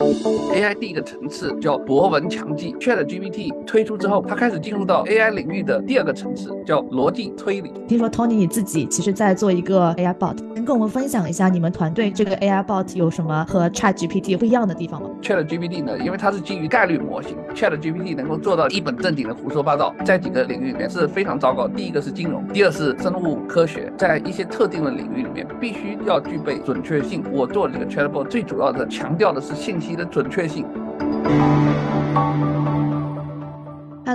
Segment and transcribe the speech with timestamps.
[0.00, 7.70] AI 第一个层次叫博闻强记，ChatGPT 推出之后，它开始进入到 AI 领域的第二个层次，叫逻辑推理。
[7.86, 21.68] 听说 Tony 你自己其实在做一个 AI bot，能跟我们分享一下你们团队这个 AI bot 有什么和 ChatGPT 不一样的地方吗？ChatGPT 呢，因为它是基于概率模型，ChatGPT 能够做到一本正经的胡说八道，在几个领域里面是非常糟糕。
[21.68, 27.22] 第一个是金融，第二是生物科学，在一些特定的领域里面必须要具备准确性。
[27.30, 30.64] 我做这个 Chatbot 最主要的强调的是信息你的准确性。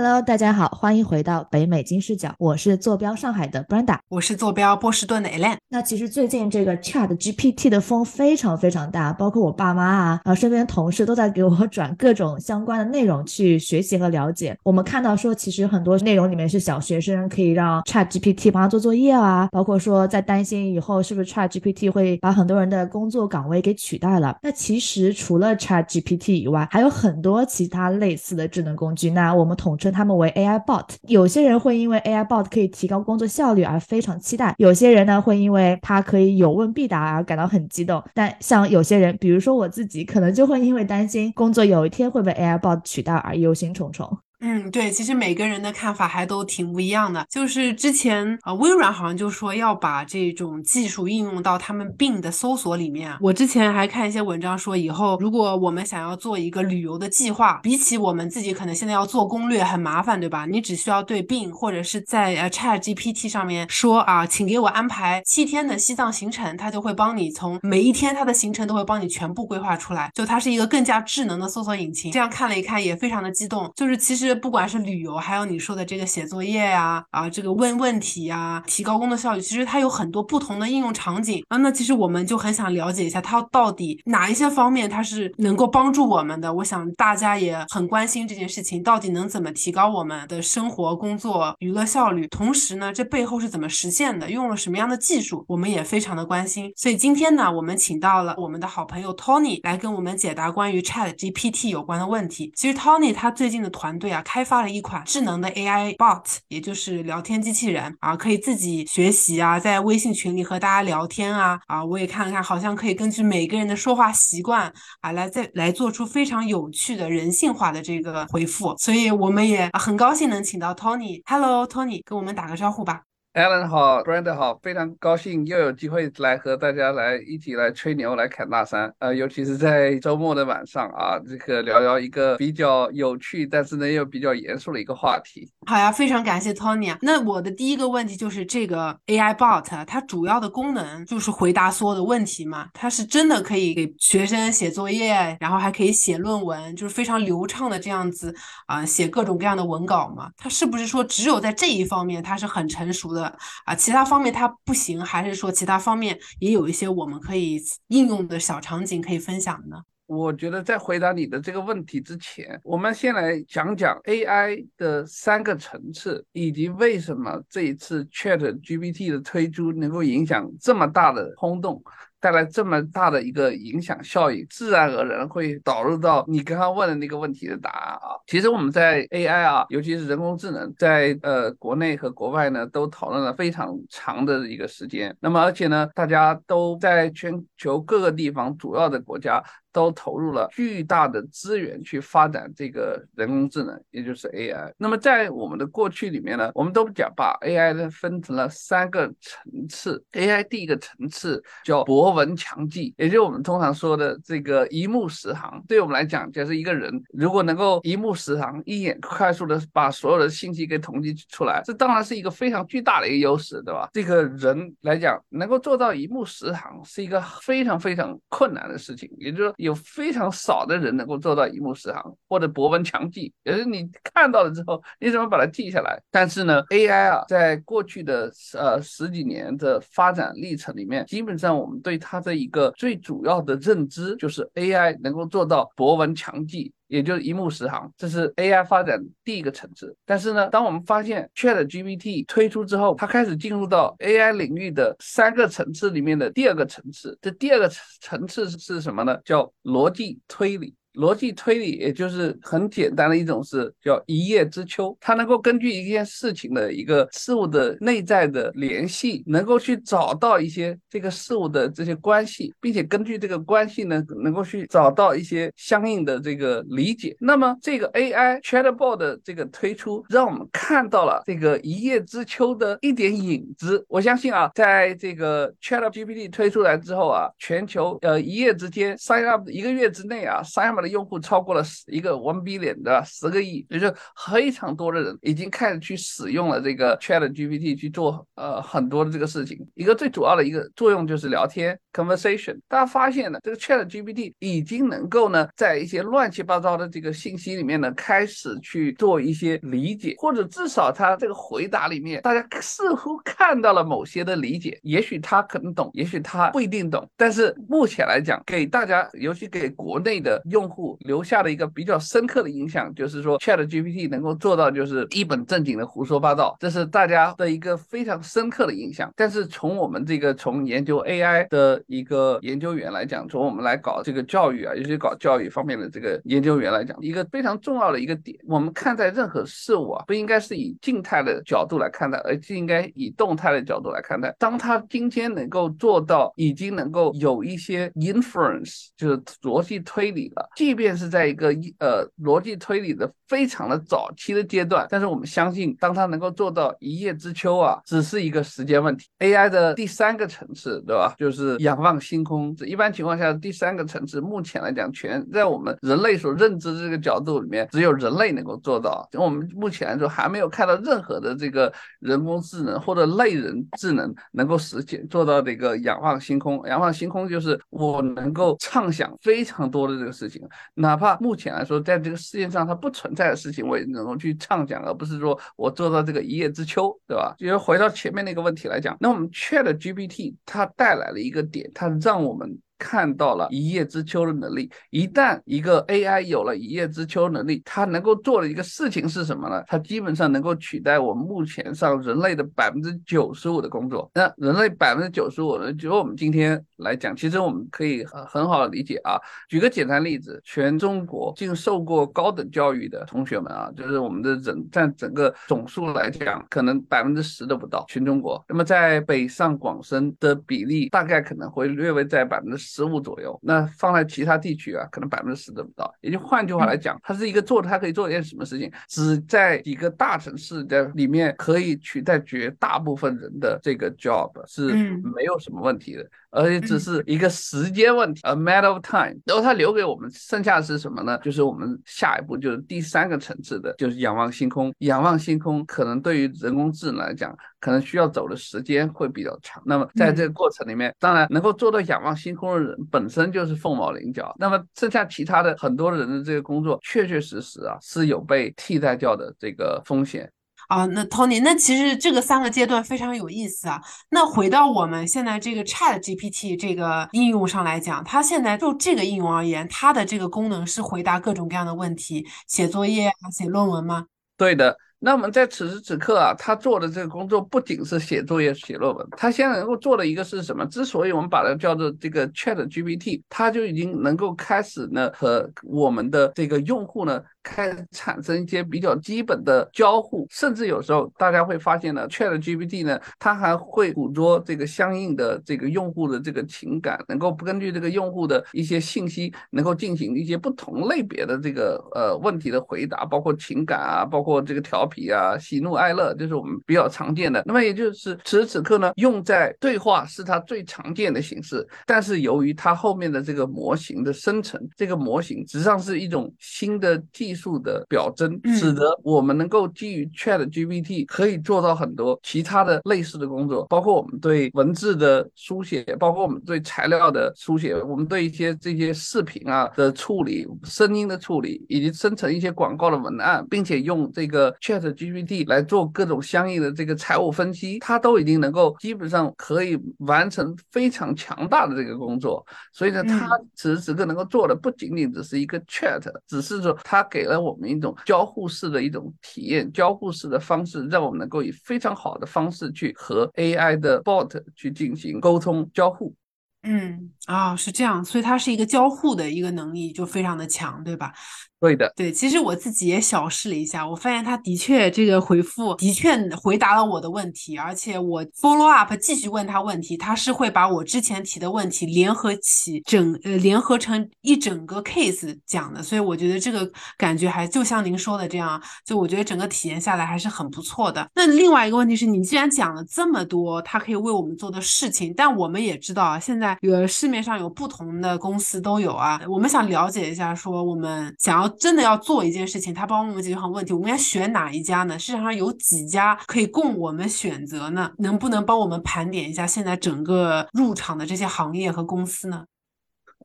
[0.06, 2.32] Hello，大家好，欢迎回到北美金视角。
[2.38, 5.56] 我是坐标上海的 Brenda，我是坐标波士顿的 Elaine。
[5.68, 14.56] 那其实最近这个 Chat GPT 的风非常非常大，包括我爸妈啊，啊身边同事都在给我 转各种相关的内容去学习和了解。
[14.62, 24.38] 我们看到说，其实很多内容里面是小学生可以让 Chat GPT 帮他做作业啊，包括说在担心以后是不是 Chat GPT 会把很多人的工作岗位给取代了。
[24.40, 29.10] 那其实除了 Chat GPT 以外，还有很多其他类似的智能工具。
[29.10, 29.95] 那我们统称。
[29.96, 38.02] 他们为 AI bot，有些人会因为 AI bot 可以提高工作效率而非常期待，有些人呢会因为它可以有问必答而感到很激动。
[38.12, 44.18] 但像有些人，比如说我自己，可能就会因为担心工作有一天会被 AI bot 取代而忧心忡忡。
[44.40, 47.24] 嗯，对，其实每个人的看法还都挺不一样的。
[47.30, 53.16] 就是之前呃，微软好像就说要把这种技术应用到他们 Bing 的搜索里面。
[53.22, 60.44] 我之前还看一些文章说，以后如果我们想要做一个旅游的计划，比起我们自己可能现在要做攻略很麻烦，对吧？
[60.44, 70.10] 你只需要对 Bing 或者是在呃 Chat GPT 上面说啊，请给我安排七天的西藏行程，它就会帮你从每一天它的行程都会帮你全部规划出来。
[70.14, 72.12] 就它是一个更加智能的搜索引擎。
[72.12, 73.72] 这样看了一看也非常的激动。
[73.74, 74.25] 就是其实。
[74.34, 81.56] 不管是旅游，还有你说的这个写作业呀，啊，这个问问题呀，提高工作效率，其实它有很多不同的应用场景啊。
[81.58, 86.52] 那其实我们就很想了解一下，它到底哪一些方面它是能够帮助我们的？
[86.52, 92.26] 我想大家也很关心这件事情，到底能怎么提高我们的生活、工作、娱乐效率？
[92.28, 94.30] 同时呢，这背后是怎么实现的？
[94.30, 95.44] 用了什么样的技术？
[95.48, 96.72] 我们也非常的关心。
[96.76, 102.52] 所以今天呢，我们请到了我们的好朋友 Tony 来跟我们解答关于 Chat GPT 有关的问题。
[102.56, 104.15] 其实 Tony 他最近的团队啊。
[104.22, 121.22] 开发了一款智能的 AI bot，也就是聊天机器人啊，可以自己学习啊，在微信群里和大家聊天啊啊，我也看了看，好像可以根据每个人的说话习惯啊，来再来做出非常有趣的人性化的这个回复，所以我们也很高兴能请到 Tony。
[121.26, 123.02] Hello，Tony，跟我们打个招呼吧。
[123.36, 128.90] Alan 好，Brand 好，非常高兴又有机会来和大家来一起来吹牛，来侃大山。
[128.98, 135.52] 呃，尤其是在周末的晚上啊，这个聊聊一个比较有趣，但是呢又比较严肃的一个话题。
[135.66, 136.96] 好呀，非常感谢 Tony 啊。
[137.02, 142.68] 那我的第一个问题就是这个 AI bot，它主要的功能就是回答所有的问题嘛？
[142.72, 150.30] 它是真的可以给学生写作业，然后还可以写论文，就是非常流畅的这样子啊，写各种各样的文稿嘛？
[150.38, 153.25] 它是不是说只有在这一方面它是很成熟的？
[153.64, 159.76] 啊，其他方面它不行，还是说其他方面也有一些我们可以应用的小场景可以分享呢？
[160.06, 171.82] 我觉得在回答你的这个问题之前，我们先来讲讲 AI 的三个层次，以及为什么这一次 Chat GPT 的推出能够影响这么大的轰动。
[172.20, 178.16] 带来这么大的一个影响效应，自然而然会导入到你刚刚问的那个问题的答案啊。
[178.26, 185.16] 其实我们在 AI 啊，尤其是人工智能，在呃国内和国外呢，都讨论了非常长的一个时间。
[185.20, 189.42] 那么而且呢，大家都在全球各个地方主要的国家。
[189.76, 194.72] 都投入了巨大的资源去发展这个人工智能，也就是 AI。
[194.78, 200.02] 那么在我们的过去里面呢，我们都讲把 AI 呢分成了三个层次。
[200.12, 205.62] AI 第一个层次叫博闻强记，也就是我们通常说的这个一目十行。
[205.68, 213.90] 对我们来讲，就是一个人如果能够一目十行，一眼快速的把所有的信息给统计出来，这当然是一个非常巨大的一个优势，对吧？
[213.92, 219.54] 这个人来讲，能够做到一目十行是一个非常非常困难的事情，也就是说。
[219.66, 226.00] 有非常少的人能够做到一目十行或者博闻强记，也就是你看到了之后，你怎么把它记下来？
[226.10, 236.72] 但是呢，AI 啊，在过去的呃十几年的发展历程里面，基本上我们对它的一个最主要的认知就是 AI 能够做到博闻强记。
[236.88, 239.94] 也就是一目十行，这是 AI 发展第一个层次。
[240.04, 247.18] 但是呢，当我们发现 ChatGPT 推出之后，它开始进入到 AI 领域的三个层次里面的第二个层次。
[247.20, 247.68] 这第二个
[248.00, 249.18] 层次是什么呢？
[249.24, 250.74] 叫逻辑推理。
[250.96, 267.14] 逻辑推理，也就是很简单的一种是叫一叶知秋，它能够根据一件事情的一个事物的内在的联系，能够去找到一些这个事物的这些关系，并且根据这个关系呢，能够去找到一些相应的这个理解。
[267.20, 273.84] 那么这个 AI Chatbot 的这个推出，让我们看到了这个一叶知秋的一点影子。
[273.88, 283.94] 我相信啊，在这个 ChatGPT 推出来之后啊，全球呃一夜之间 sign up 一个月之内啊，sign up 用户超过了十一个 one billion 的十个亿，也就是
[284.28, 289.58] 非常多的人已经开始去使用了这个 ChatGPT 去做呃很多的这个事情。
[289.74, 292.58] 一个最主要的一个作用就是聊天 conversation。
[292.68, 304.78] 大家发现呢，这个 ChatGPT 已经能够呢，在一些乱七八糟的这个信息里面呢，开始去做一些理解，或者至少它这个回答里面，大家似乎看到了某些的理解。
[304.82, 307.08] 也许他可能懂，也许他不一定懂。
[307.16, 319.12] 但是目前来讲，给大家，尤其给国内的用户留下了一个比较深刻的印象，就是说 ChatGPT 能够做到就是一本正经的胡说八道，这是大家的一个非常深刻的印象。
[319.16, 334.34] 但是从我们这个从研究 AI 的一个研究员来讲，从我们来搞这个教育啊，尤其搞教育方面的这个研究员来讲，一个非常重要的一个点，我们看待任何事物啊，不应该是以静态的角度来看待，而是应该以动态的角度来看待。
[334.38, 340.48] 当他今天能够做到，已经能够有一些 inference，就是逻辑推理了。
[340.56, 341.48] 即便是在一个
[341.78, 349.06] 呃逻辑推理的非常的早期的阶段，但是我们相信，当他能够做到一叶知秋啊，只是一个时间问题。
[349.18, 351.14] AI 的第三个层次，对吧？
[351.18, 352.56] 就是仰望星空。
[352.64, 359.06] 一般情况下，第三个层次，目前来讲，全在我们人类所认知这个角度里面，只有人类能够做到。
[359.12, 361.70] 我们目前来说，还没有看到任何的这个
[362.00, 366.66] 人工智能或者类人智能能够实现做到这个仰望星空。
[366.66, 377.34] 仰望星空就是我能够畅想非常多的这个事情，哪怕目前来说，在这个世界上它不存在的事情，我也能够去畅想，而不是说我做到这个一叶知秋，对吧？
[377.38, 382.58] 就是回到前面那个问题来讲，那我们 Chat GPT 它带来了一个点，它让我们。
[382.78, 384.70] 看到了一叶知秋的能力。
[384.90, 389.64] 一旦一个 AI 有了一叶知秋能力，它能够做的一个事情是什么呢？
[389.66, 394.10] 它基本上能够取代我们目前上人类的百分之九十五的工作。
[394.12, 395.72] 那人类百分之九十五呢？
[395.72, 399.18] 就我们今天来讲，其实我们可以很很好的理解啊。
[399.48, 407.84] 举个简单例子，全中国净受过高等教育的同学们啊，就是我们的整占整个总数来讲，可能百分之十都不到。
[407.88, 412.56] 全中国，那么在北上广深的比例大概可能会略微在百分之。
[412.58, 415.94] 十五左右，那放在其他地区啊，可能百分之十都不到。
[416.00, 418.72] 也就换句话来讲，它是一个做，它可以做一件什么事情？
[418.88, 424.72] 只在几个大城市的里面可以取代绝大部分人的这个 job 是
[425.14, 426.04] 没有什么问题的。
[426.36, 429.16] 而且只是一个时间问题，a matter of time。
[429.24, 431.18] 然后它留给我们剩下的是什么呢？
[431.22, 434.72] 就是我们下一步就是第三个层次的，就是仰望星空。
[434.80, 439.62] 仰望星空可能对于人工智能来讲，可能需要走的时间会比较长。
[439.64, 444.34] 那么在这个过程里面，当然能够做到仰望星空的人本身就是凤毛麟角。
[444.38, 450.30] 那么剩下其他的很多人的这个工作，确确实实啊是有被替代掉的这个风险。
[450.68, 453.80] 啊，那 Tony，那其实这个三个阶段非常有意思啊。
[454.10, 464.06] 那回到我们现在这个 Chat GPT 这个应用上来讲，它现在就这个应用而言，它的这个功能是回答各种各样的问题，写作业啊，写论文吗？
[464.36, 464.76] 对的。
[464.98, 470.64] 那我们在此时此刻啊，他做的这个工作不仅是写作业、写论文，他现在能够做的一个是什么？
[470.66, 477.22] 之所以我们把它叫做这个 Chat GPT，它就已经能够开始呢和我们的这个用户呢。
[477.48, 497.40] 开产生一些比较基本的交互，甚至有时候大家会发现呢，Chat GPT 呢，它还会捕捉这个相应的这个用户的这个情感，能够根据这个用户的一些信息，能够进行一些不同类别的这个呃问题的回答，包括情感啊，包括这个调皮啊，喜怒哀乐，这是我们比较常见的。
[497.46, 507.36] 那么也就是此时此刻呢，用在对话是它最常见的形式，但是由于它后面的这个模型的生成，这个模型实际上是一种新的技。
[507.36, 532.46] 术的表征，使得我们能够基于 Chat GPT 可以做到很多其他的类似的工作，包括我们对文字的书写，包括我们对材料的书写，我们对一些这些视频啊的处理、声音的处理，以及生成一些广告的文案，并且用这个 Chat GPT 来做各种相应的这个财务分析，它都已经能够基本上可以完成非常强大的这个工作。
[532.72, 537.16] 所以呢，它此时此刻能够做的不仅仅只是一个 Chat，只是说它给。
[537.16, 546.14] 给了我们一种交互式的一种体验，交互式的方式，让我们能够以非常好的方式去和 AI 的 bot 去进行沟通交互。
[546.62, 551.10] 嗯啊，是这样，所以它是一个交互的一个能力就非常的强，对吧？
[551.58, 571.08] 对的，对，其实我自己也小试了一下，我发现他的确这个回复的确回答了我的问题，而且我 follow up 继续问他问题，他是会把我之前提的问题联合起整呃联合成一整个 case 讲的，所以我觉得这个感觉还就像您说的这样，就我觉得整个体验下来还是很不错的。
[571.14, 581.45] 那另外一个问题是你既然讲了这么多，他可以为我们做的事情，但我们也知道啊，现在有市面上有不同的公司都有啊，我们想了解一下，说我们想要。
[581.48, 584.98] 真的要做一件事情，他帮我们解决好问题，我们应该选哪一家呢？
[584.98, 587.90] 市场上有几家可以供我们选择呢？
[587.98, 592.44] 能不能帮我们盘点一下现在整个入场的这些行业和公司呢？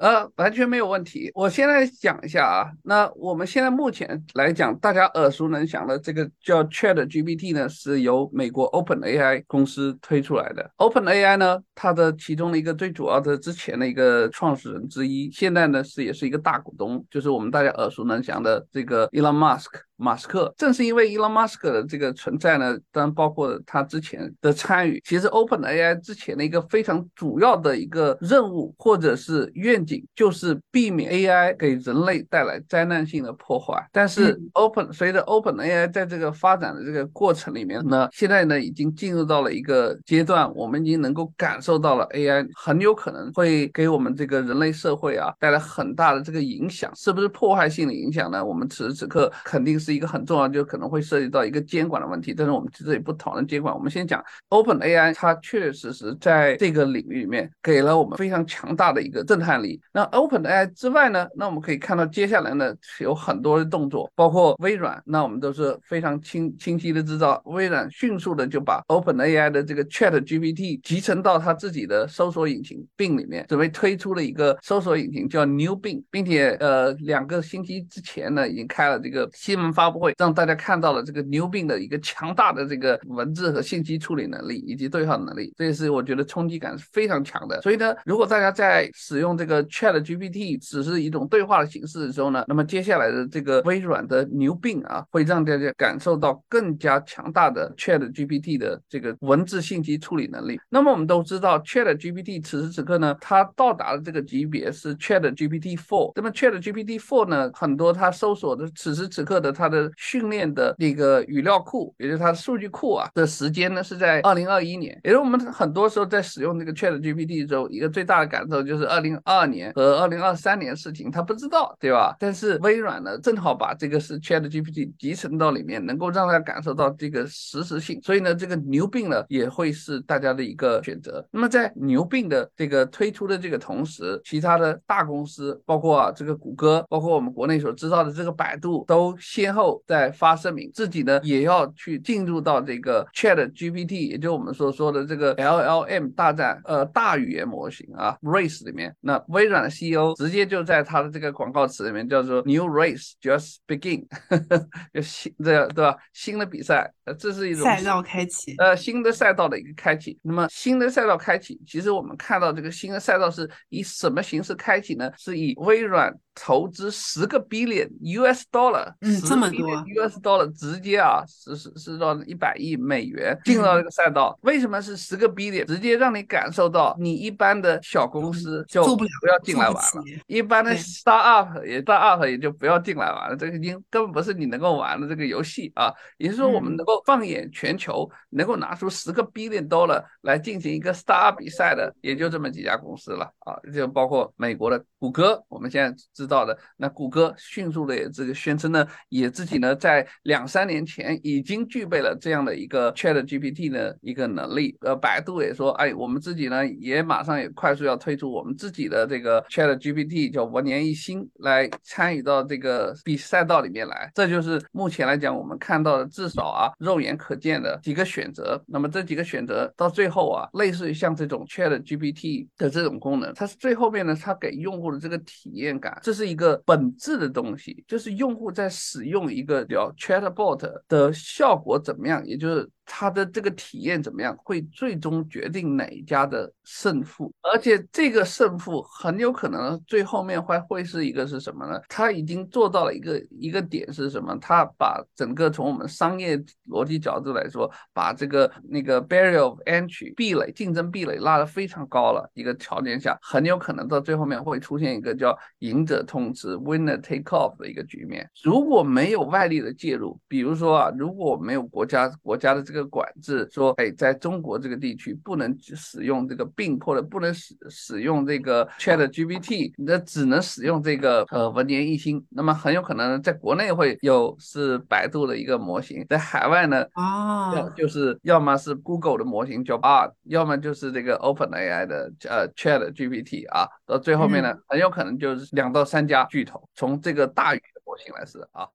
[0.02, 1.30] 呃，完全没有问题。
[1.36, 10.72] 我先来讲一下啊，那我们现在目前来讲，大家耳熟能详的这个叫 Chat GPT 呢，是由美国 Open AI 公司推出来的。
[10.78, 19.68] Open AI 呢，它的其中的一个最主要的之前的一个创始人之一，现在呢是也是一个大股东，就是我们大家耳熟能详的这个 Elon Musk。
[20.02, 33.88] 马斯克正是因为伊隆马斯克的这个存在呢，当然包括他之前的参与，其实 Open AI 之前的一个非常主要的一个任务或者是愿景，就是避免 AI 给人类带来灾难性的破坏。
[33.92, 48.44] 但是 Open 随着 Open AI 在这个发展的这个过程里面呢，现在呢已经进入到了一个阶段，我们已经能够感受到了 AI 很有可能会给我们这个人类社会啊带来很大的这个影响，是不是破坏性的影响呢？
[48.44, 49.91] 我们此时此刻肯定是。
[49.94, 59.82] 一个很重要，就可能会涉及到一个监管的问题，但是我们其实也不讨论监管，我们先讲 Open AI，它确实实在这个领域里面给了我们非常强大的一个震撼力。
[59.92, 79.81] 那 Open AI 之外呢，那我们可以看到接下来呢有很多的动作，包括微软，那我们都是非常清清晰的知道，微软迅速的就把 Open AI 的这个 Chat GPT 集成到它自己的搜索引擎 Bing 里面，准备推出了一个搜索引擎叫 New Bing，并且呃两个星期之前呢已经开了这个新闻发。
[79.82, 87.60] 发布会让大家看到了这个牛病的一个强大的这个文字和信息处理能力以及对话能力，这也是我觉得冲击感是非常强的。
[87.64, 100.60] 所以呢，如果大家在使用这个 Chat GPT 只是一种对话的形式的时候呢，那么接下来的这个微软的牛病啊，会让大家感受到更加强大的 Chat GPT 的这个文字信息处理能力。
[100.70, 106.12] 那么我们都知道，Chat GPT 此时此刻呢，它到达的这个级别是 Chat GPT Four。
[106.16, 115.00] 那么 Chat GPT Four 呢，很多它搜索的此时此刻的它的训练的那个语料库，也就是它的数据库啊的时间呢，是在二零二一年。
[115.04, 122.14] 也是我们很多时候在使用这个 Chat GPT 的时候，一个最大的感受就是二零二二年和二零二三年事情，他不知道，对吧？
[122.20, 128.00] 但是微软呢，正好把这个是 Chat GPT 集成到里面，能够让大家感受到这个实时性。
[128.04, 131.26] 所以呢，这个牛病呢，也会是大家的一个选择。
[131.32, 139.62] 那么在牛病的这个推出的这个同时，其他的大公司，包括啊这个谷歌，包括我们国内所知道的这个百度，都先后。
[139.62, 148.92] 后再发声明，自己呢也要去进入到这个 Chat GPT，也就我们所说的这个 LLM 大战，呃，大语言模型啊 race 里面。
[149.02, 154.08] 那微软的 CEO 直接就在他的这个广告词里面叫做 New race just begin，
[154.96, 155.96] 就新这对吧？
[156.14, 160.18] 新的比赛，呃，这是一种赛道开启，呃，新的赛道的一个开启。
[160.24, 165.12] 那么新的赛道开启，其实我们看到这个新的赛道是以什么形式开启呢？
[165.20, 166.12] 是以微软。
[166.34, 174.38] 投资十个 billion US dollar，嗯，这么多 US dollar 直接啊，是是是到一百亿美元进入到这个赛道。
[174.42, 175.66] 为什么是十个 billion？
[175.66, 180.04] 直接让你感受到，你一般的小公司就做不了，不要进来玩了。
[180.28, 183.36] 一般的 start up 也 start up 也就不要进来玩了。
[183.36, 185.92] 这个已经根本不是你能够玩的这个游戏啊。
[186.18, 193.60] 也就是说，我们能够放眼全球，能够拿出十个 billion dollar 来进行一个 start up 比赛的，也就这么几家公司了啊。
[193.74, 195.94] 就包括美国的谷歌，我们现在。
[196.22, 204.78] 知道的，那谷歌迅速的也这个宣称呢，也自己呢在两三年前已经具备了这样的一个 Chat GPT 的一个能力。
[204.82, 214.12] 呃，百度也说，哎，我们自己呢也马上也快速要推出我们自己的这个 Chat GPT，叫文年一新，来参与到这个比赛道里面来。
[214.14, 218.64] 这就是目前来讲我们看到的至少啊肉眼可见的几个选择。
[218.68, 225.98] 那么这几个选择到最后啊，类似于像这种 Chat GPT 的这种功能，它是最后面呢，它给用户的这个体验感。
[226.12, 232.70] 这是一个本质的东西，就是用户在使用一个叫 Chatbot 的效果怎么样，也就是。
[232.94, 237.34] 它的这个体验怎么样，会最终决定哪一家的胜负。
[237.42, 241.80] 而且这个胜负很有可能最后面会会是一个是什么呢？
[241.88, 244.38] 它已经做到了一个一个点是什么？
[244.42, 246.38] 它把整个从我们商业
[246.70, 258.30] 逻辑角度来说，把这个那个 barrier of entry 壁垒竞争壁垒拉得非常高了一个条件下，很有可能到最后面会出现一个叫赢者通吃 winner take off 的一个局面。
[258.44, 288.68] 如果没有外力的介入，比如说啊，如果没有国家国家的这个管制，说哎，在中国这个地区不能使用这个 Bing 或者不能使使用这个 Chat GPT，那只能使用这个呃文言一心，那么很有可能在国内会有是百度的一个模型，在海外呢啊，就是要么是 Google 的模型叫 Bard，要么就是这个 OpenAI 的呃 Chat GPT 啊，到最后面呢，很有可能就是两到三家巨头，从这个大语言模型来说啊。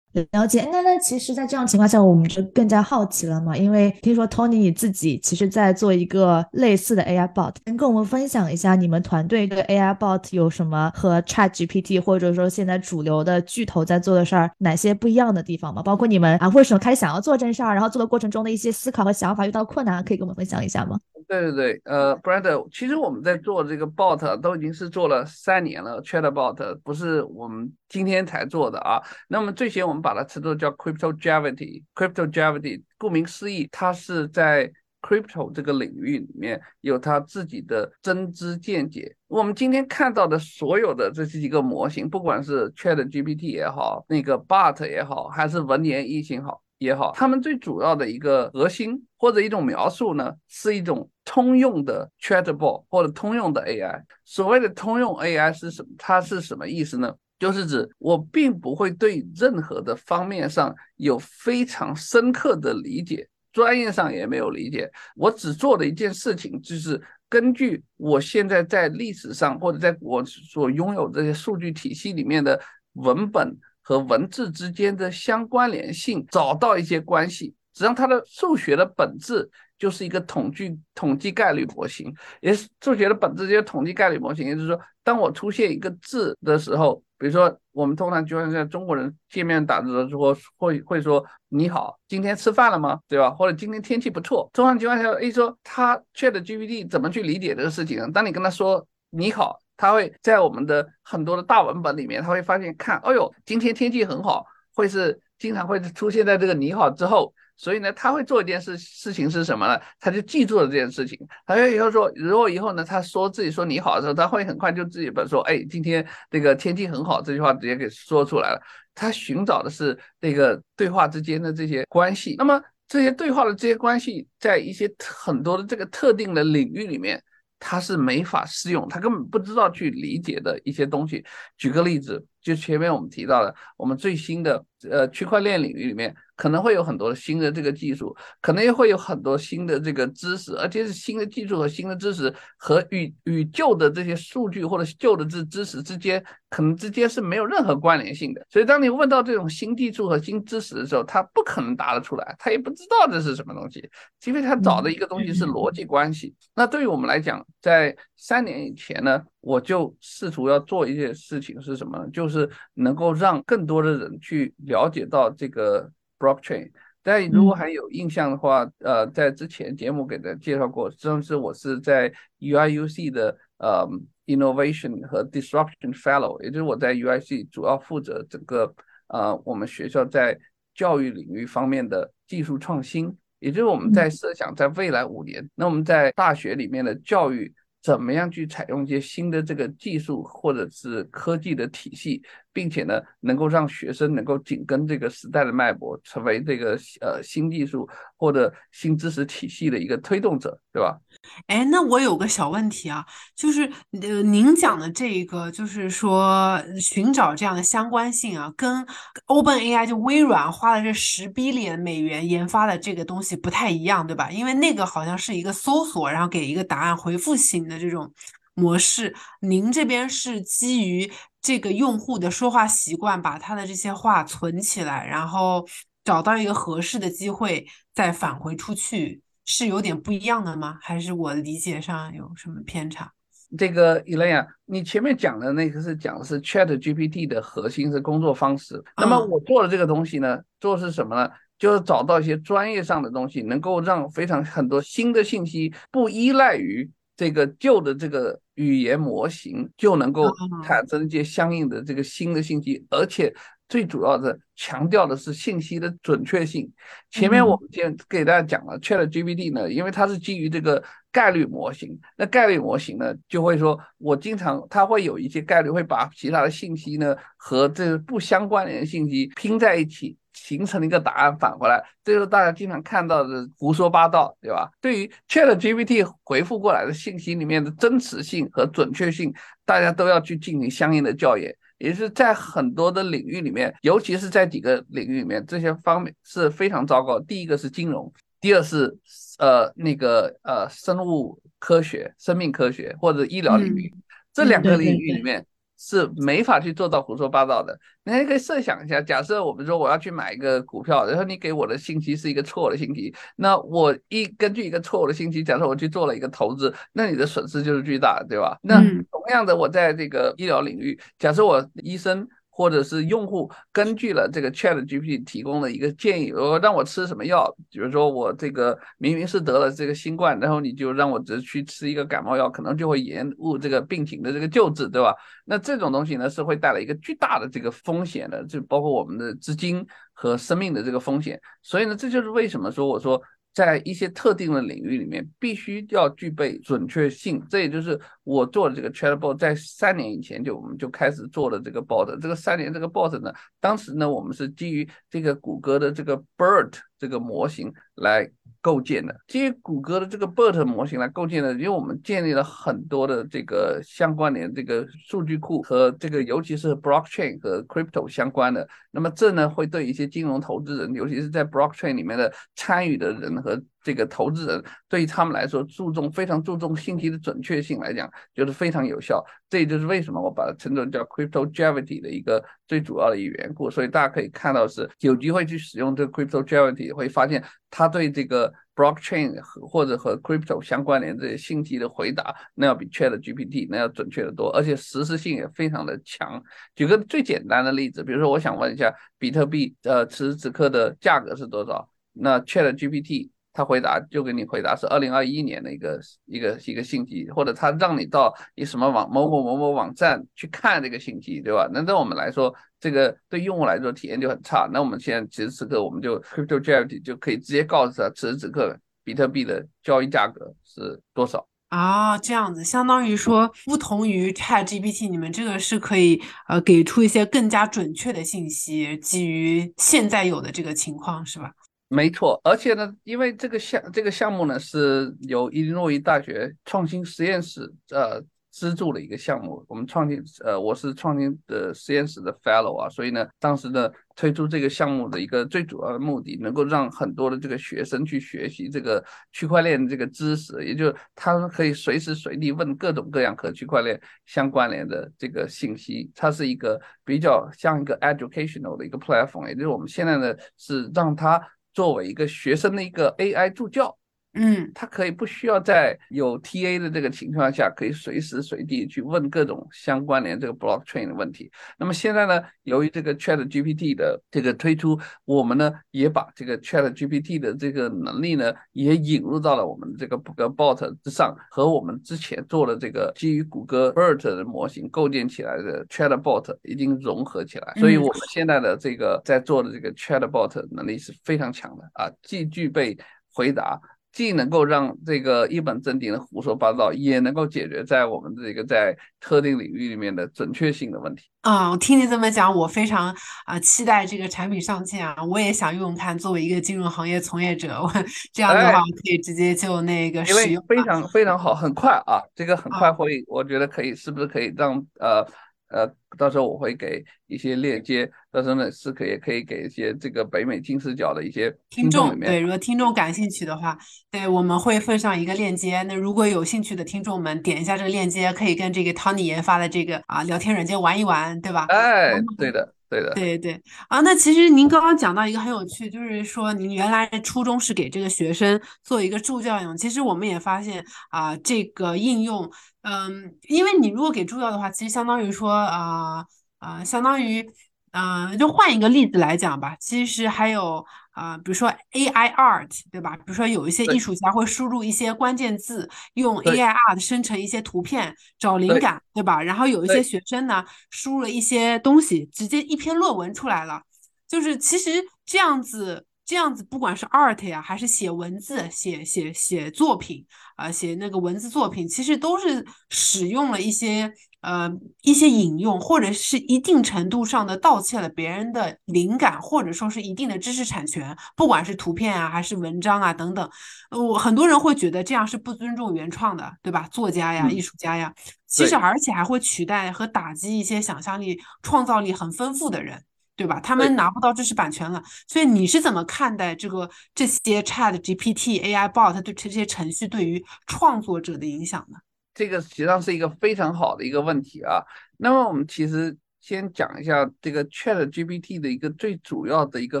[0.32, 3.56] 了解，那那其实，在这样情况下，我们就更加好奇了嘛。
[3.56, 15.82] 因为听说 Tony 你自己其实在做一个类似的 AI bot，能跟我们分享一下你们团队的 AI bot 有什么和 Chat GPT 或者说现在主流的巨头在做的事儿哪些不一样的地方吗？
[15.82, 20.98] 包括你们啊，为什么开始想要做这事儿，然后做的过程中的一些思考和想法，遇到困难可以跟我们分享一下吗？
[21.32, 29.00] 对对对，呃，Brand，其实我们在做这个 bot 都已经是做了三年了，Chat bot 不是我们今天才做的啊。
[29.28, 34.70] 那么最先我们把它称作叫 Crypto Gravity，Crypto Gravity，顾名思义，它是在
[35.00, 39.16] Crypto 这个领域里面有它自己的真知见解。
[39.26, 46.60] 我们今天看到的所有的这几个模型，不管是 Chat GPT 也好，那个 bot 也好，还是文言一心好。
[46.82, 54.02] 也好，他们最主要的一个核心或者一种描述呢，是一种通用的 chatbot 或者通用的 AI。
[54.24, 55.88] 所谓的通用 AI 是什么？
[55.96, 57.14] 它是什么意思呢？
[57.38, 64.90] 就是指我并不会对任何的方面上有非常深刻的理解，专业上也没有理解。
[65.16, 72.60] 我只做的一件事情，就是根据我现在在历史上或者在我所拥有这些数据体系里面的
[72.94, 73.56] 文本。
[73.82, 77.54] 和文字之间的相关联性，找到一些关系。
[77.74, 79.48] 实际上，它的数学的本质
[79.78, 84.46] 就是一个统计统计概率模型，也是数学的本质就是统计概率模型。
[84.46, 93.00] 也就是说，当我出现一个字的时候，比如说我们通常就像在中国人见面打字的时候，会会说你好，今天吃饭了吗？
[93.08, 93.30] 对吧？
[93.30, 94.50] 或者今天天气不错。
[94.52, 98.10] 通常情况下，A 说他 Chat GPT 怎么去理解这个事情呢？
[98.12, 99.61] 当你跟他说你好。
[99.76, 109.80] 他会在我们的很多的大文本里面，他会发现看，哎呦，今天天气很好，会是经常会出现在这个你好之后，所以呢，他会做一件事事情是什么呢？
[109.98, 111.18] 他就记住了这件事情。
[111.46, 118.62] 他以后说，如果以后呢，他说自己说你好的时候，他会很快就自己把说，哎，今天这个天气很好这句话直接给说出来了。
[118.94, 122.36] 他寻找的是那个对话之间的这些关系。
[122.36, 127.22] 那么这些对话的这些关系，在一些很多的这个特定的领域里面。
[127.64, 131.24] 他是没法适用，他根本不知道去理解的一些东西。
[131.56, 136.14] 举个例子，就前面我们提到的，我们最新的呃区块链领域里面。
[136.34, 148.44] 可能会有很多新的这个技术，可能也会有很多新的这个知识，而且是新的技术和新的知识和与与旧的这些数据或者旧的这知识之间，可能之间是没有任何关联性的。
[148.50, 153.88] 所以，当你问到这种新技术和新知识的时候，他不可能答得出来，他也不知道这是什么东西，
[154.24, 156.34] 因为他找的一个东西是逻辑关系。
[156.56, 162.08] 那对于我们来讲，在三年以前呢，我就试图要做一件事情是什么呢？
[162.12, 165.92] 就是能够让更多的人去了解到这个。
[166.22, 166.70] Blockchain，
[167.02, 172.08] 但如果还有印象的话，呃，在之前节目给大家介绍过，甚至我是在
[172.38, 173.84] UIUC 的呃
[174.26, 178.72] Innovation 和 Disruption Fellow，也就是我在 UIC 主要负责整个
[179.08, 180.38] 呃我们学校在
[180.76, 187.52] 教育领域方面的技术创新，也就是我们在设想在未来五年，那我们在大学里面的教育。
[187.82, 200.98] 怎么样去采用一些新的这个技术或者是科技的体系，并且呢，能够让学生能够紧跟这个时代的脉搏，成为这个呃新技术或者新知识体系的一个推动者，对吧？
[201.46, 208.84] 哎，那我有个小问题啊，就是呃，您讲的这个，就是说寻找这样的相关性啊，跟
[209.26, 214.30] Open AI 就微软花了这十 billion 美元研发的这个东西不太一样，对吧？
[214.30, 218.12] 因为那个好像是一个搜索，然后给一个答案回复型的这种
[218.54, 219.14] 模式。
[219.40, 221.10] 您这边是基于
[221.42, 225.66] 这个用户的说话习惯，把他的这些话存起来，然后
[226.04, 229.20] 找到一个合适的机会再返回出去。
[229.44, 230.78] 是有点不一样的吗？
[230.80, 233.12] 还是我理解上有什么偏差？
[233.58, 238.82] 这个 Elaine，你前面讲的那个是讲的是 Chat GPT 的核心是工作方式。
[238.96, 241.28] 那么我做的这个东西呢，做的是什么呢？
[241.58, 250.30] 就是找到一些专业上的东西，能够让非常很多新的信息不依赖于这个旧的这个语言模型，就能够
[250.64, 253.34] 产生一些相应的这个新的信息，而且
[253.72, 256.70] 最主要的强调的是信息的准确性。
[257.10, 270.18] 前面我们先给大家讲了，Chat GPT 呢，因为它是基于这个概率模型，那概率模型呢就会说，我经常它会有一些概率会把其他的信息呢和这不相关联的信息拼在一起。
[270.34, 274.68] 形成了一个答案返回来，这就是大家经常看到的胡说八道，对吧？
[274.80, 279.32] 对于 Chat GPT 回复过来的信息里面的真实性和准确性，
[279.64, 281.54] 大家都要去进行相应的校验。
[281.82, 287.18] 也是在很多的领域里面，尤其是在几个领域里面，这些方面是非常糟糕。
[287.18, 288.96] 第一个是金融，第二是
[289.38, 293.92] 呃那个呃生物科学、生命科学或者医疗领域，
[294.32, 295.44] 这两个领域里面。
[295.84, 297.76] 是没法去做到胡说八道的。
[298.04, 308.56] 你还可以设想一下，假设我们说我要去买一个股票，然后你给我的信息是一个错误的信息，那我一根据一个错误的信息，假设我去做了一个投资，那你的损失就是巨大的，对吧？
[308.62, 312.28] 那同样的，我在这个医疗领域，假设我医生。
[312.54, 325.14] 或者是用户根据了这个 Chat GPT 提供的一个建议，我让我吃什么药，比如说我这个明明是得了这个新冠，然后你就让我只去吃一个感冒药，可能就会延误这个病情的这个救治，对吧？
[325.46, 331.40] 那这种东西呢是会带来一个巨大的这个风险的，就包括我们的资金和生命的这个风险。
[331.62, 333.18] 所以呢，这就是为什么说我说。
[333.54, 337.42] 在一些特定的领域里面，必须要具备准确性。
[337.50, 342.18] 这也就是我做的这个 Chatbot，在三年以前就我们就开始做的这个 bot。
[342.18, 348.30] 这个三年这个 bot 呢，当时呢，我们是基于这个谷歌的这个 Bird 这个模型来。
[348.64, 358.68] 构建的基于谷歌的这个 BERT 模型来构建的，因为我们建立了很多的这个相关联这个数据库和这个，尤其是 blockchain 和 crypto 相关的。
[358.92, 369.24] 那么这呢，会对一些金融投资人，尤其是在 blockchain 里面的参与的人和这个投资人，对于他们来说，注重非常注重信息的准确性来讲，就是非常有效。
[369.48, 373.70] 这也就是为什么我把它称作叫 crypto gravity 的一个最主要的一个缘故。
[373.70, 378.52] 所以大家可以看到，是有机会去使用这个 crypto gravity，会发现它对这个。
[378.74, 386.42] blockchain 或者和 crypto 相关联这些信息的回答，那要比 Chat GPT 那要准确的多，而且实时性也非常的强。
[386.74, 391.86] 举个最简单的例子，比如说我想问一下，比特币呃此时此刻的价格是多少？
[392.14, 401.68] 那 Chat GPT 它回答就给你回答是二零二一年的一个一个一个信息，或者他让你到一什么网某某某某网站去看这个信息，对吧？
[401.72, 404.68] 那对我们来说，这个对用户来说体验就很差。
[404.72, 412.16] 那我们现在此时此刻，我们就 Crypto Gravity 就可以直接告诉他，此时此刻比特币的交易价格是多少啊？
[412.16, 421.50] 这样子，相当于说，不同于 Chat GPT，你们这个是可以呃给出一些更加准确的信息，基于现在有的这个情况，是吧？
[421.94, 428.18] 没错，而且呢，因为这个项这个项目呢是由伊利诺伊大学创新实验室呃
[428.50, 451.38] 资助的一个项目，我们创新呃我是创新的实验室的 fellow 啊，所以呢，当时呢推出这个项目的一个最主要的目的，能够让很多的这个学生去学习这个区块链这个知识，也就是他们可以随时随地问各种各样和区块链相关联的这个信息，它是一个比较像一个 educational 的一个 platform，也就是我们现在呢是让它。
[451.72, 453.98] 作为一个学生的一个 AI 助教。
[454.34, 461.50] 嗯，他可以不需要在有 TA 的这个情况下，可以随时随地去问各种相关联这个 blockchain 的问题。
[461.78, 477.74] 那么现在呢，由于这个 Chat GPT 的这个推出，我们呢也把这个 Chat GPT 的这个能力呢也引入到了我们这个谷歌 Bot 之上，和我们之前做的这个基于谷歌 BERT 的模型构建起来的 Chat Bot 已经融合起来。
[477.76, 482.96] 所以我们现在的这个在做的这个 Chat Bot 能力是非常强的啊，既具备
[483.34, 483.78] 回答。
[484.12, 491.24] 既能够让这个一本正经的胡说八道，也能够解决在我们这个在特定领域里面的准确性的问题。
[491.40, 493.14] 啊，我听你这么讲，我非常
[493.46, 495.16] 啊期待这个产品上线啊！
[495.24, 497.90] 我也想用用看，作为一个金融行业从业者，我
[498.32, 505.26] 这样的话可以直接就那个使用，非常非常好，很快啊，这个很快会，我觉得可以，是不是可以让呃。
[505.72, 513.76] 呃，到时候我会给一些链接，到时候呢是可以可以给一些这个北美金视角的一些听众，对，如果听众感兴趣的话，
[514.10, 515.82] 对，我们会附上一个链接。
[515.84, 521.66] 那如果有兴趣的听众们，点一下这个链接，可以跟这个 Tony 研发的这个啊聊天软件玩一玩，对吧？
[521.70, 522.74] 哎，对的。
[523.00, 532.50] 对，对对啊，那其实您刚刚讲到一个很有趣，就是说您原来初衷是给这个学生做一个助教用，其实我们也发现啊，这个应用，
[532.82, 536.24] 嗯，因为你如果给助教的话，其实相当于说啊
[536.58, 537.48] 啊，相当于
[537.92, 543.16] 嗯，就换一个例子来讲吧，其实还有啊、比如说 AI art，对吧？
[543.16, 549.42] 比如说有一些艺术家会输入一些关键字，用 AI art 生成一些图片，找灵感，对吧？
[549.42, 553.82] 然后有一些学生呢，输入了一些东西，直接一篇论文出来了。
[554.26, 560.24] 就是其实这样子，这样子，不管是 art 呀，还是写文字、写写写作品，
[560.56, 573.46] 啊、写那个文字作品，其实都是使用了一些呃一些引用，或者是一定程度上的盗窃了别人的灵感，或者说是一定的知识产权，不管是图片啊，还是文章啊等等。
[573.90, 576.88] 呃我很多人会觉得这样是不尊重原创的，对吧？
[576.90, 578.10] 作家呀，嗯艺术家呀，
[578.46, 583.04] 其实而且还会取代和打击一些想象力、创造力很丰富的人。
[583.34, 583.58] 对吧？
[583.60, 591.98] 他们拿不到知识版权了，所以你是怎么看待这个这些 Chat GPT、AI bot 对这些程序对于创作者的影响呢？
[592.34, 594.82] 这个实际上是一个非常好的一个问题啊。
[595.16, 600.00] 那么我们其实先讲一下这个 Chat GPT 的一个最主要的一个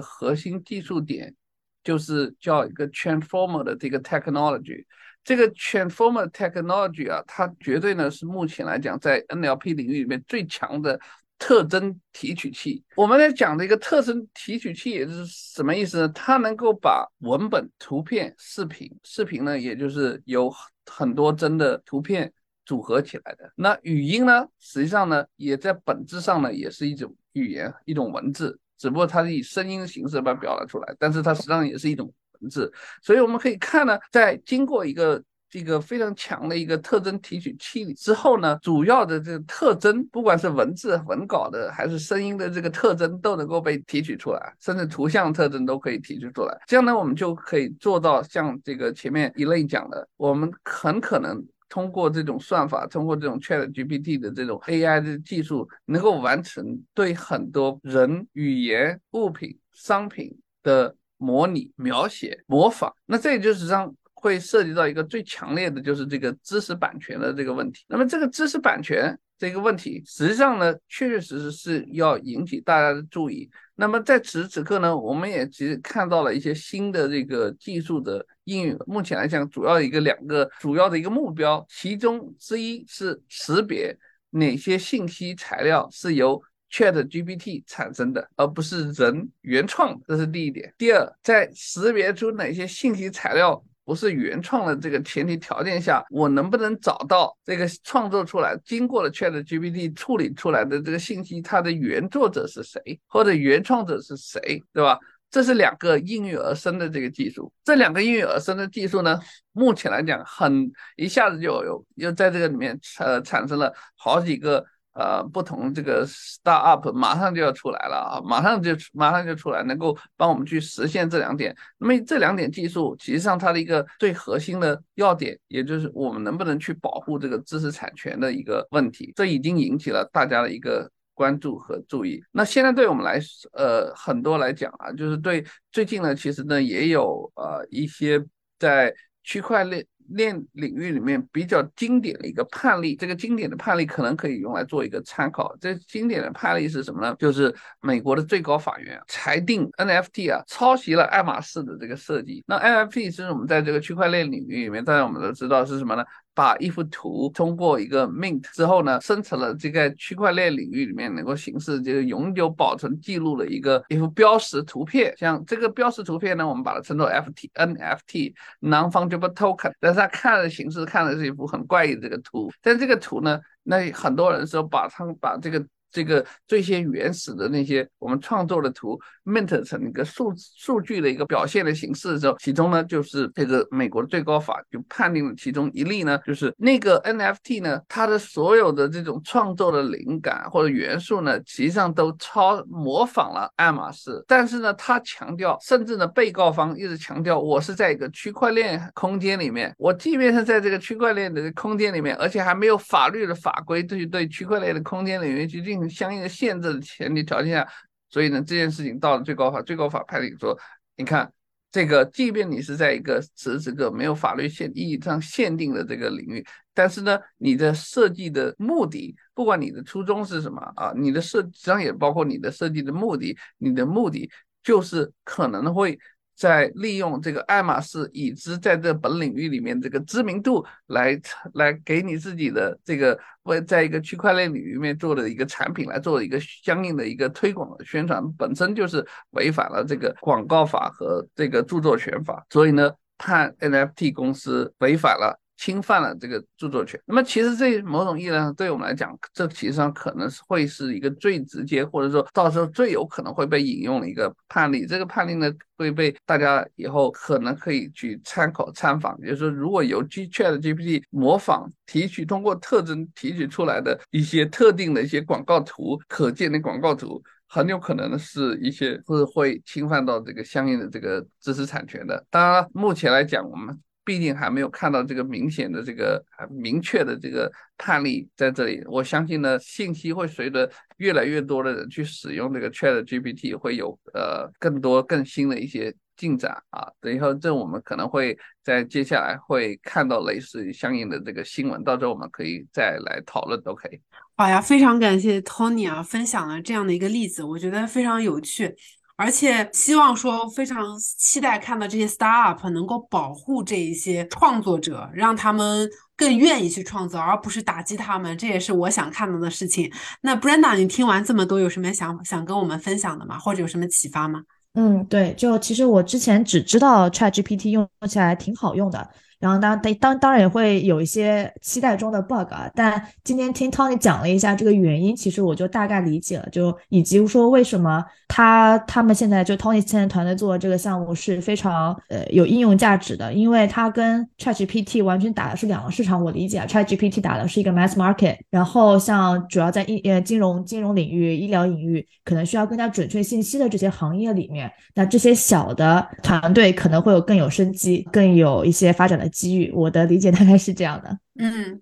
[0.00, 1.34] 核心技术点，
[1.82, 4.84] 就是叫一个 Transformer 的这个 technology。
[5.24, 10.98] 这个 Transformer technology 啊，它绝对呢是目前来讲在 NLP 领域里面最强的
[11.42, 12.84] 特征提取器。
[12.94, 16.08] 我们在讲的一个特征提取器，也是什么意思呢？
[16.10, 20.48] 它能够把文本、图片、视频，视频呢，也就是有
[20.86, 22.32] 很多帧的图片
[22.64, 23.52] 组合起来的。
[23.56, 32.72] 那语音呢，实际上呢，也在本质上呢，也是一种语言，一种文字，只不过它是以声音的形式把它表达出来，但是它实际上也是一种文字。
[33.02, 35.20] 所以我们可以看呢，在经过一个
[35.52, 46.58] 这个非常强的一个特征提取器之后呢，主要的这个特征，不管是文字文稿的还是声音的这个特征，都能够被提取出来，甚至图像特征都可以提取出来。
[46.66, 51.44] 这样呢，我们就可以做到像这个前面一类讲的，我们很可能。
[51.68, 62.92] 通过这种算法，通过这种 Chat GPT 的这种 AI 的技术，能够完成对很多人、语言、物品、商品的模拟、描写、模仿。
[63.06, 63.90] 那这也就是让
[64.22, 67.84] 会涉及到一个最强烈的就是这个知识版权的这个问题。
[67.88, 73.50] 那么这个知识版权这个问题，实际上呢，确确实实是要引起大家的注意。
[73.74, 78.78] 那么在此时此刻呢，我们也其实看到了一些新的这个技术的应用。
[78.86, 83.92] 目前来讲，主要一个两个主要的一个目标，其中之一是识别
[84.30, 90.72] 哪些信息材料是由 Chat GPT 产生的，而不是人原创，这是第一点。
[90.78, 104.98] 第二，在识别出哪些信息材料不是原创的这个前提条件下，我能不能找到这个创作出来、经过了 Chat GPT 处理出来的这个信息，它的原作者是谁，或者原创者是谁，对吧？
[105.30, 107.52] 这是两个应运而生的这个技术。
[107.64, 109.18] 这两个应运而生的技术呢，
[109.52, 114.64] 目前来讲很一下子就有又在这个里面呃产生了好几个。
[114.94, 121.56] 呃，不同这个 startup 马上就要出来了啊，马上就马上就出来，能够帮我们去实现这两点。
[121.78, 132.22] 那么这两点技术，其实上它的一个最核心的要点，也就是我们能不能去保护这个知识产权的一个问题，这已经引起了大家的一个关注和注意。
[132.30, 133.18] 那现在对我们来，
[133.54, 138.22] 呃，很多来讲啊，就是对最近呢，其实呢也有呃一些
[138.58, 139.86] 在区块链。
[140.14, 145.54] 链领域里面比较经典的一个判例，这个经典的判例可能可以用来做一个参考。
[145.60, 147.14] 这经典的判例是什么呢？
[147.18, 152.44] 就是美国的最高法院裁定 NFT 啊抄袭了爱马仕的这个设计。
[152.46, 156.04] 那 NFT 是我们在这个区块链领域里面，大家我们都知道是什么呢？
[156.34, 165.14] 把一幅图通过一个 mint 之后呢，生成了这个区块链领域里面能够形式这个永久保存记录的一个一幅标识图片。
[165.16, 172.50] 像这个标识图片呢，我们把它称作 FT NFT non fungible token，但是它看的形式看的是一幅很怪异的这个图。
[172.60, 175.64] 但这个图呢，那很多人说把它把这个。
[175.94, 205.92] 这个最先原始的那些我们创作的图 mint 成一个数数据的一个表现的形式的时候，其中呢就是这个美国的最高法就判定了其中一例呢，就是那个 NFT 呢，它的所有的这种创作的灵感或者元素呢，实际上都超模仿了爱马仕，但是呢，他强调，甚至呢，被告方一直强调，我是在一个区块链空间里面，我即便是在这个区块链的空间里面，而且还没有法律的法规对对区块链的空间领域去进行。
[205.92, 207.68] 相应的限制的前提条件下，
[208.12, 210.56] 所以呢，这件事情到了最高法，最高法判定说，
[210.96, 211.32] 你看
[211.72, 216.44] 这个，即便你是在一个此时此刻没有法律限意义上限定的这个领域，
[216.74, 224.30] 但是呢，你的设计的目的，不管你的初衷是什么啊，你的设实际上也包括你的设计的目的，你的目的
[224.62, 225.98] 就是可能会
[226.34, 231.20] 在利用这个爱马仕已知在这本领域里面这个知名度来
[231.54, 245.38] 来给你自己的这个为在一个区块链领域里面做的一个产品来做一个相应的一个推广宣传，本身就是违反了这个广告法和这个著作权法，所以呢，判 NFT 公司违反了。
[245.62, 254.84] 侵犯了这个著作权，那么其实这某种意义上，对我们来讲，这其实上可能是会是一个最直接，或者说到时候最有可能会被引用的一个判例。
[254.84, 259.16] 这个判例呢，会被大家以后可能可以去参考参访。
[259.20, 272.26] 就是说，如果由 G Chat GPT 模仿提取，通过特征提取出来的一些特定的一些广告图，可见的广告图，很有可能是一些是会侵犯到这个相应的这个知识产权的。
[272.30, 273.80] 当然，目前来讲，我们。
[274.04, 278.82] 毕竟还没有看到这个明显的、这个明确的这个判例在这里。
[278.86, 286.86] 我相信呢，信息会随着越来越多的人去使用这个 Chat GPT，会有呃更多更新的一些进展啊。
[287.00, 294.00] 等以后这我们可能会在接下来会看到类似于相应的这个新闻，到时候我们可以再来讨论都可以。
[294.34, 298.74] 好呀，非常感谢 Tony 啊，分享了这样的一个例子，我觉得非常有趣。
[299.16, 308.36] 而且希望说非常期待看到这些 startup 能够保护这一些创作者，让他们更愿意去创作，而不是打击他们。
[308.36, 309.92] 这也是我想看到的事情。
[310.22, 313.38] 那 Brenda，你听完这么多，有什么想想跟我们分享的吗？
[313.38, 314.40] 或者有什么启发吗？
[314.74, 319.08] 嗯，对，就其实我之前只知道 ChatGPT 用起来挺好用的。
[319.42, 336.22] 然后当当当当然也会有一些期待中的 bug，啊但今天听 Tony 讲了一下这个原因，其实我就大概理解了，就以及说为什么他他们现在就 Tony 现在团队做的这个项目是非常呃有应用价值的，因为它跟 ChatGPT 完全打的是两个市场。
[336.22, 349.28] 我理解 ChatGPT 打的是一个 mass market，然后像主要在医呃金融金融领域、医疗领域可能需要更加准确信息的这些行业里面，那这些小的团队可能会有更有生机，更有一些发展的。
[349.32, 351.18] 机遇，我的理解大概是这样的。
[351.40, 351.80] 嗯，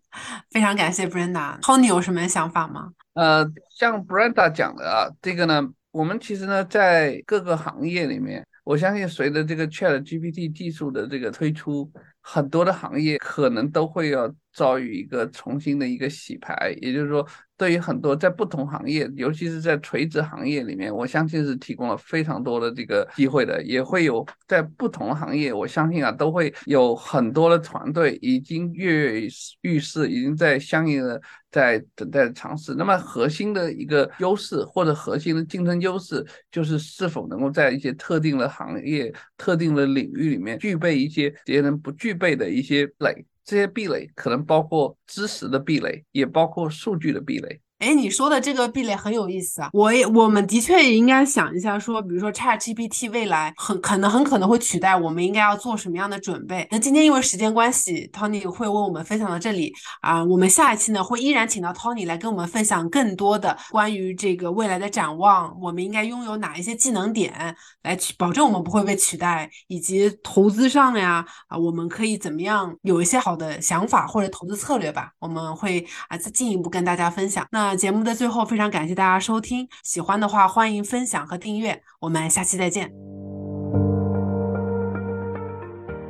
[0.50, 1.60] 非常感谢 Brenda。
[1.60, 2.92] Tony 有什么想法吗？
[3.14, 3.44] 呃，
[3.76, 17.26] 像 Brenda 讲的啊，这个呢，我们其实呢，在各个行业里面，我相信随着这个 Chat GPT 技术的这个推出，很多的行业可能都会要遭遇一个重新的一个洗牌，也就是说。
[17.60, 29.28] 对于很多在不同行业，尤其是在垂直行业里面，我相信是提供了非常多的这个机会的，也会有在不同行业，我相信啊，都会有很多的团队已经跃跃
[29.60, 32.74] 欲试，已经在相应的在等待尝试。
[32.74, 43.22] 那么核心的一个优势或者核心的竞争优势，就是是否能够在一些特定的行业、特定的领域里面具备一些别人不具备的一些垒。
[43.50, 47.60] 这些壁垒可能包括知识的壁垒，也包括数据的壁垒。
[47.80, 49.70] 哎，你说的这个壁垒很有意思啊！
[49.72, 56.68] 我也，我们的确也应该想一下，说，比如说 Chat GPT 未来很可能很可能会取代，我们应该要做什么样的准备？
[56.70, 60.22] 那今天因为时间关系，Tony 会为我们分享到这里啊。
[60.22, 75.10] 我们下一期呢，会依然请到 Tony 来跟我们分享更多的关于这个未来的展望，我们应该拥有哪一些技能点来去保证我们不会被取代，以及投资上呀啊，我们可以怎么样有一些好的想法或者投资策略吧？
[75.18, 77.46] 我们会啊再进一步跟大家分享。
[77.50, 82.92] 那节目的最后，非常感谢大家收听，喜欢的话欢迎分享和订阅，我们下期再见。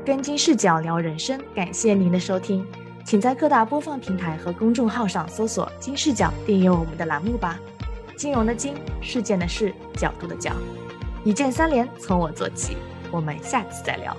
[0.05, 2.66] 跟金视角聊人生，感谢您的收听，
[3.05, 7.59] 请在各大播放平台和公众号上搜索“金视角”，订阅我们的栏目吧。
[8.16, 10.53] 金融的金，事件的事，角度的角，
[11.25, 12.77] 一键三连，从我做起。
[13.12, 14.16] 我们下次再聊。